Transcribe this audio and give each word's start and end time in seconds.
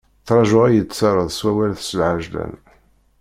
Ttrajuɣ 0.23 0.63
ad 0.65 0.73
iyi-d-terreḍ 0.73 1.29
s 1.31 1.39
wawal 1.45 1.73
s 1.87 1.89
lɛejlan. 1.99 2.53